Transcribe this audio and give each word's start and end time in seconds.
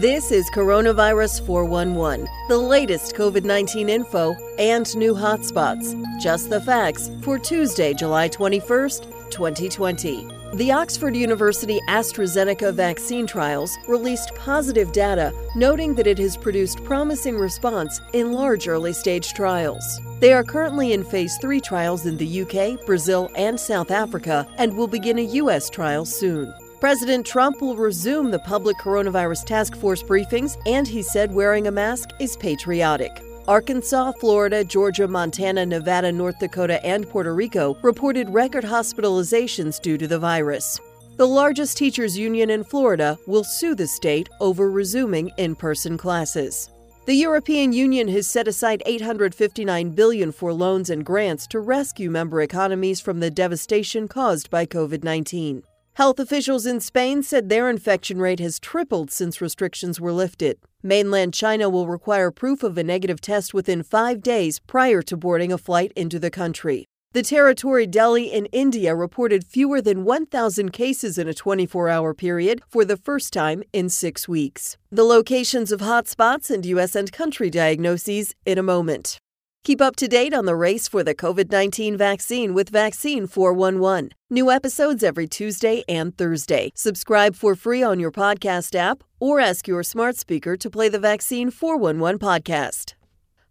This 0.00 0.32
is 0.32 0.50
Coronavirus 0.50 1.46
411, 1.46 2.26
the 2.48 2.58
latest 2.58 3.14
COVID 3.14 3.44
19 3.44 3.88
info 3.88 4.34
and 4.58 4.96
new 4.96 5.14
hotspots. 5.14 5.94
Just 6.20 6.50
the 6.50 6.60
facts 6.60 7.10
for 7.22 7.38
Tuesday, 7.38 7.94
July 7.94 8.28
21st, 8.28 9.30
2020. 9.30 10.26
The 10.54 10.72
Oxford 10.72 11.14
University 11.14 11.78
AstraZeneca 11.88 12.74
vaccine 12.74 13.24
trials 13.24 13.76
released 13.86 14.34
positive 14.34 14.90
data 14.90 15.32
noting 15.54 15.94
that 15.94 16.08
it 16.08 16.18
has 16.18 16.36
produced 16.36 16.82
promising 16.82 17.38
response 17.38 18.00
in 18.14 18.32
large 18.32 18.66
early 18.66 18.92
stage 18.92 19.32
trials. 19.34 20.00
They 20.18 20.32
are 20.32 20.44
currently 20.44 20.92
in 20.92 21.04
phase 21.04 21.38
3 21.40 21.60
trials 21.60 22.06
in 22.06 22.16
the 22.16 22.42
UK, 22.42 22.84
Brazil, 22.84 23.30
and 23.36 23.60
South 23.60 23.92
Africa 23.92 24.44
and 24.56 24.76
will 24.76 24.88
begin 24.88 25.20
a 25.20 25.34
US 25.42 25.70
trial 25.70 26.04
soon. 26.04 26.52
President 26.80 27.24
Trump 27.24 27.62
will 27.62 27.74
resume 27.74 28.30
the 28.30 28.38
public 28.40 28.76
coronavirus 28.76 29.44
task 29.46 29.74
force 29.76 30.02
briefings, 30.02 30.58
and 30.66 30.86
he 30.86 31.02
said 31.02 31.32
wearing 31.32 31.66
a 31.66 31.70
mask 31.70 32.10
is 32.20 32.36
patriotic. 32.36 33.22
Arkansas, 33.48 34.12
Florida, 34.20 34.62
Georgia, 34.62 35.08
Montana, 35.08 35.64
Nevada, 35.64 36.12
North 36.12 36.38
Dakota, 36.38 36.84
and 36.84 37.08
Puerto 37.08 37.34
Rico 37.34 37.78
reported 37.82 38.28
record 38.28 38.64
hospitalizations 38.64 39.80
due 39.80 39.96
to 39.96 40.06
the 40.06 40.18
virus. 40.18 40.78
The 41.16 41.26
largest 41.26 41.78
teachers 41.78 42.18
union 42.18 42.50
in 42.50 42.62
Florida 42.62 43.16
will 43.26 43.44
sue 43.44 43.74
the 43.74 43.86
state 43.86 44.28
over 44.40 44.70
resuming 44.70 45.30
in-person 45.38 45.96
classes. 45.96 46.70
The 47.06 47.14
European 47.14 47.72
Union 47.72 48.08
has 48.08 48.28
set 48.28 48.48
aside 48.48 48.82
859 48.84 49.90
billion 49.90 50.30
for 50.30 50.52
loans 50.52 50.90
and 50.90 51.06
grants 51.06 51.46
to 51.48 51.60
rescue 51.60 52.10
member 52.10 52.42
economies 52.42 53.00
from 53.00 53.20
the 53.20 53.30
devastation 53.30 54.08
caused 54.08 54.50
by 54.50 54.66
COVID-19. 54.66 55.62
Health 55.96 56.20
officials 56.20 56.66
in 56.66 56.80
Spain 56.80 57.22
said 57.22 57.48
their 57.48 57.70
infection 57.70 58.18
rate 58.18 58.38
has 58.38 58.60
tripled 58.60 59.10
since 59.10 59.40
restrictions 59.40 59.98
were 59.98 60.12
lifted. 60.12 60.58
Mainland 60.82 61.32
China 61.32 61.70
will 61.70 61.86
require 61.88 62.30
proof 62.30 62.62
of 62.62 62.76
a 62.76 62.84
negative 62.84 63.18
test 63.18 63.54
within 63.54 63.82
five 63.82 64.20
days 64.20 64.58
prior 64.58 65.00
to 65.00 65.16
boarding 65.16 65.50
a 65.50 65.56
flight 65.56 65.92
into 65.96 66.18
the 66.18 66.30
country. 66.30 66.84
The 67.12 67.22
territory 67.22 67.86
Delhi 67.86 68.24
in 68.24 68.44
India 68.52 68.94
reported 68.94 69.46
fewer 69.46 69.80
than 69.80 70.04
1,000 70.04 70.70
cases 70.70 71.16
in 71.16 71.28
a 71.28 71.32
24 71.32 71.88
hour 71.88 72.12
period 72.12 72.60
for 72.68 72.84
the 72.84 72.98
first 72.98 73.32
time 73.32 73.62
in 73.72 73.88
six 73.88 74.28
weeks. 74.28 74.76
The 74.90 75.02
locations 75.02 75.72
of 75.72 75.80
hotspots 75.80 76.50
and 76.50 76.66
U.S. 76.66 76.94
and 76.94 77.10
country 77.10 77.48
diagnoses 77.48 78.34
in 78.44 78.58
a 78.58 78.62
moment. 78.62 79.18
Keep 79.66 79.80
up 79.80 79.96
to 79.96 80.06
date 80.06 80.32
on 80.32 80.44
the 80.44 80.54
race 80.54 80.86
for 80.86 81.02
the 81.02 81.12
COVID 81.12 81.50
19 81.50 81.96
vaccine 81.96 82.54
with 82.54 82.68
Vaccine 82.68 83.26
411. 83.26 84.10
New 84.30 84.48
episodes 84.48 85.02
every 85.02 85.26
Tuesday 85.26 85.82
and 85.88 86.16
Thursday. 86.16 86.70
Subscribe 86.76 87.34
for 87.34 87.56
free 87.56 87.82
on 87.82 87.98
your 87.98 88.12
podcast 88.12 88.76
app 88.76 89.02
or 89.18 89.40
ask 89.40 89.66
your 89.66 89.82
smart 89.82 90.16
speaker 90.16 90.56
to 90.56 90.70
play 90.70 90.88
the 90.88 91.00
Vaccine 91.00 91.50
411 91.50 92.20
podcast. 92.20 92.94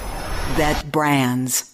that 0.57 0.93
brands. 0.93 1.74